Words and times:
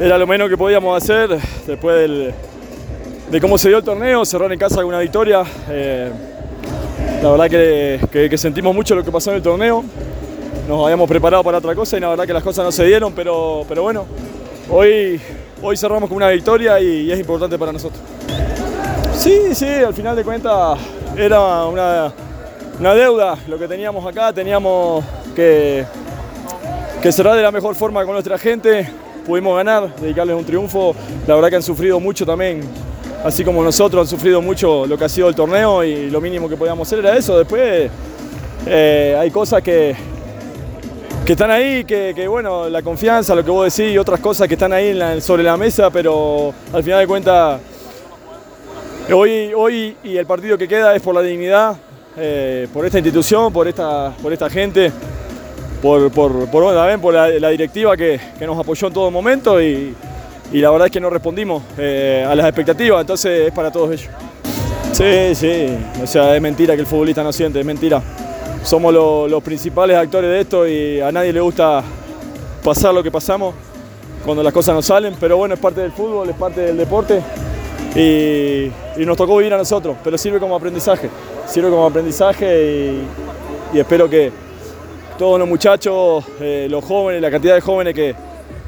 era 0.00 0.18
lo 0.18 0.26
menos 0.26 0.48
que 0.48 0.56
podíamos 0.56 1.02
hacer 1.02 1.38
después 1.66 1.96
del, 1.96 2.34
de 3.30 3.40
cómo 3.40 3.56
se 3.58 3.68
dio 3.68 3.78
el 3.78 3.84
torneo, 3.84 4.24
cerrar 4.24 4.52
en 4.52 4.58
casa 4.58 4.76
con 4.76 4.86
una 4.86 4.98
victoria. 4.98 5.42
Eh, 5.70 6.10
la 7.22 7.30
verdad 7.30 7.48
que, 7.48 8.28
que, 8.28 8.38
sentimos 8.38 8.74
mucho 8.74 8.94
lo 8.94 9.04
que 9.04 9.12
pasó 9.12 9.30
en 9.30 9.36
el 9.36 9.42
torneo. 9.42 9.84
Nos 10.68 10.84
habíamos 10.84 11.08
preparado 11.08 11.42
para 11.42 11.58
otra 11.58 11.74
cosa 11.74 11.96
y 11.96 12.00
la 12.00 12.10
verdad 12.10 12.26
que 12.26 12.32
las 12.32 12.42
cosas 12.42 12.64
no 12.64 12.72
se 12.72 12.84
dieron, 12.84 13.12
pero, 13.12 13.64
pero 13.68 13.82
bueno, 13.82 14.06
hoy, 14.68 15.20
hoy 15.62 15.76
cerramos 15.76 16.08
con 16.08 16.16
una 16.16 16.28
victoria 16.28 16.80
y, 16.80 17.10
es 17.10 17.18
importante 17.18 17.58
para 17.58 17.72
nosotros. 17.72 18.02
Sí, 19.16 19.54
sí, 19.54 19.66
al 19.66 19.94
final 19.94 20.16
de 20.16 20.24
cuentas 20.24 20.78
era 21.16 21.66
una, 21.66 22.12
una 22.78 22.94
deuda 22.94 23.38
lo 23.46 23.58
que 23.58 23.68
teníamos 23.68 24.04
acá, 24.06 24.32
teníamos 24.32 25.04
que, 25.34 25.84
que 27.00 27.12
cerrar 27.12 27.36
de 27.36 27.42
la 27.42 27.50
mejor 27.50 27.74
forma 27.74 28.04
con 28.04 28.12
nuestra 28.12 28.38
gente, 28.38 28.88
pudimos 29.26 29.56
ganar, 29.56 29.94
dedicarles 29.96 30.36
un 30.36 30.44
triunfo, 30.44 30.94
la 31.26 31.34
verdad 31.34 31.50
que 31.50 31.56
han 31.56 31.62
sufrido 31.62 32.00
mucho 32.00 32.26
también, 32.26 32.60
así 33.24 33.44
como 33.44 33.62
nosotros 33.62 34.02
han 34.02 34.08
sufrido 34.08 34.42
mucho 34.42 34.86
lo 34.86 34.98
que 34.98 35.04
ha 35.04 35.08
sido 35.08 35.28
el 35.28 35.34
torneo 35.34 35.84
y 35.84 36.10
lo 36.10 36.20
mínimo 36.20 36.48
que 36.48 36.56
podíamos 36.56 36.86
hacer 36.88 36.98
era 37.00 37.16
eso, 37.16 37.38
después 37.38 37.90
eh, 38.66 39.16
hay 39.18 39.30
cosas 39.30 39.62
que, 39.62 39.94
que 41.24 41.32
están 41.32 41.50
ahí, 41.50 41.84
que, 41.84 42.26
bueno, 42.28 42.68
la 42.68 42.82
confianza, 42.82 43.34
lo 43.34 43.44
que 43.44 43.50
vos 43.50 43.74
decís 43.74 43.92
y 43.92 43.98
otras 43.98 44.20
cosas 44.20 44.48
que 44.48 44.54
están 44.54 44.72
ahí 44.72 44.98
sobre 45.20 45.42
la 45.42 45.56
mesa, 45.56 45.90
pero 45.90 46.52
al 46.72 46.82
final 46.82 47.00
de 47.00 47.06
cuentas 47.06 47.60
hoy, 49.12 49.52
hoy 49.54 49.96
y 50.02 50.16
el 50.16 50.26
partido 50.26 50.58
que 50.58 50.66
queda 50.66 50.94
es 50.94 51.02
por 51.02 51.14
la 51.14 51.22
dignidad, 51.22 51.76
eh, 52.16 52.68
por 52.72 52.84
esta 52.84 52.98
institución, 52.98 53.52
por 53.52 53.68
esta, 53.68 54.12
por 54.20 54.32
esta 54.32 54.50
gente, 54.50 54.92
por, 55.82 56.10
por, 56.12 56.48
por, 56.48 57.12
la, 57.12 57.48
directiva 57.50 57.96
que, 57.96 58.20
nos 58.40 58.58
apoyó 58.58 58.86
en 58.86 58.92
todo 58.94 59.10
momento 59.10 59.60
y, 59.60 59.94
la 60.52 60.70
verdad 60.70 60.86
es 60.86 60.92
que 60.92 61.00
no 61.00 61.10
respondimos 61.10 61.62
eh, 61.76 62.24
a 62.28 62.34
las 62.34 62.46
expectativas, 62.46 63.00
entonces 63.00 63.48
es 63.48 63.52
para 63.52 63.70
todos 63.70 63.90
ellos. 63.90 64.08
Sí, 64.92 65.34
sí, 65.34 65.76
o 66.02 66.06
sea, 66.06 66.36
es 66.36 66.42
mentira 66.42 66.74
que 66.74 66.82
el 66.82 66.86
futbolista 66.86 67.22
no 67.22 67.32
siente, 67.32 67.58
es 67.58 67.66
mentira. 67.66 68.00
Somos 68.62 68.94
los 68.94 69.42
principales 69.42 69.96
actores 69.96 70.30
de 70.30 70.40
esto 70.40 70.68
y 70.68 71.00
a 71.00 71.10
nadie 71.10 71.32
le 71.32 71.40
gusta 71.40 71.82
pasar 72.62 72.94
lo 72.94 73.02
que 73.02 73.10
pasamos 73.10 73.54
cuando 74.24 74.42
las 74.42 74.52
cosas 74.52 74.74
no 74.74 74.82
salen, 74.82 75.16
pero 75.18 75.36
bueno, 75.36 75.54
es 75.54 75.60
parte 75.60 75.80
del 75.80 75.90
fútbol, 75.90 76.28
es 76.28 76.36
parte 76.36 76.60
del 76.60 76.76
deporte 76.76 77.20
y, 77.96 78.70
nos 79.04 79.16
tocó 79.16 79.36
vivir 79.36 79.52
a 79.52 79.58
nosotros, 79.58 79.96
pero 80.04 80.16
sirve 80.16 80.38
como 80.38 80.54
aprendizaje, 80.54 81.10
sirve 81.46 81.70
como 81.70 81.86
aprendizaje 81.86 82.94
y, 83.72 83.78
espero 83.78 84.08
que 84.08 84.30
todos 85.22 85.38
los 85.38 85.48
muchachos, 85.48 86.24
eh, 86.40 86.66
los 86.68 86.84
jóvenes, 86.84 87.22
la 87.22 87.30
cantidad 87.30 87.54
de 87.54 87.60
jóvenes 87.60 87.94
que, 87.94 88.12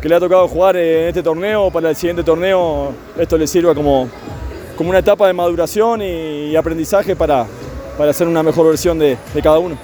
le 0.04 0.14
ha 0.14 0.20
tocado 0.20 0.46
jugar 0.46 0.76
en 0.76 1.08
este 1.08 1.20
torneo, 1.20 1.68
para 1.68 1.90
el 1.90 1.96
siguiente 1.96 2.22
torneo, 2.22 2.92
esto 3.18 3.36
les 3.36 3.50
sirva 3.50 3.74
como, 3.74 4.08
como 4.76 4.90
una 4.90 5.00
etapa 5.00 5.26
de 5.26 5.32
maduración 5.32 6.00
y, 6.00 6.54
aprendizaje 6.54 7.16
para, 7.16 7.44
para 7.98 8.12
hacer 8.12 8.28
una 8.28 8.44
mejor 8.44 8.68
versión 8.68 9.00
de, 9.00 9.18
cada 9.42 9.58
uno. 9.58 9.76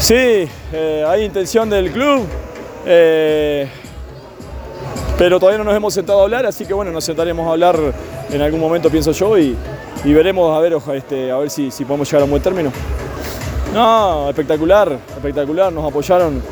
Sí, 0.00 0.46
eh, 0.70 1.04
hay 1.08 1.24
intención 1.24 1.70
del 1.70 1.90
club. 1.92 2.26
Eh, 2.84 3.66
pero 5.16 5.40
todavía 5.40 5.56
no 5.56 5.64
nos 5.64 5.74
hemos 5.74 5.94
sentado 5.94 6.20
a 6.20 6.24
hablar, 6.24 6.44
así 6.44 6.66
que 6.66 6.74
bueno, 6.74 6.90
nos 6.90 7.04
sentaremos 7.04 7.48
a 7.48 7.52
hablar 7.52 7.78
en 8.30 8.42
algún 8.42 8.60
momento, 8.60 8.90
pienso 8.90 9.12
yo, 9.12 9.38
y, 9.38 9.56
veremos 10.04 10.54
a 10.54 10.60
ver, 10.60 10.76
este, 10.94 11.30
a 11.30 11.38
ver 11.38 11.48
si, 11.48 11.70
si, 11.70 11.86
podemos 11.86 12.06
llegar 12.06 12.20
a 12.20 12.24
un 12.24 12.32
buen 12.32 12.42
término. 12.42 12.70
No, 13.72 14.28
espectacular, 14.28 14.98
espectacular, 15.16 15.72
nos 15.72 15.88
apoyaron, 15.88 16.42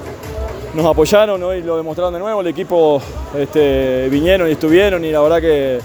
nos 0.74 0.86
apoyaron, 0.86 1.42
hoy 1.42 1.60
lo 1.60 1.76
demostraron 1.76 2.14
de 2.14 2.18
nuevo, 2.18 2.40
el 2.40 2.46
equipo 2.46 3.02
este, 3.36 4.08
vinieron 4.08 4.48
y 4.48 4.52
estuvieron 4.52 5.04
y 5.04 5.10
la 5.10 5.20
verdad 5.20 5.38
que, 5.38 5.80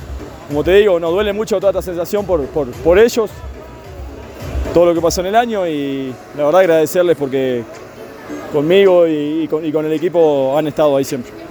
como 0.47 0.63
te 0.63 0.72
digo, 0.75 0.97
nos 0.97 1.11
duele 1.11 1.33
mucho 1.33 1.59
toda 1.59 1.72
esta 1.72 1.81
sensación 1.81 2.25
por, 2.25 2.45
por, 2.45 2.97
ellos, 2.97 3.30
todo 4.73 4.85
lo 4.85 4.94
que 4.94 5.01
pasó 5.01 5.19
en 5.22 5.28
el 5.28 5.35
año 5.35 5.68
y 5.68 6.16
la 6.38 6.46
verdad 6.46 6.62
agradecerles 6.62 7.18
porque 7.18 7.63
conmigo 8.53 9.06
y 9.06 9.46
con 9.50 9.85
el 9.85 9.91
equipo 9.91 10.57
han 10.57 10.67
estado 10.67 10.96
ahí 10.96 11.03
siempre. 11.03 11.44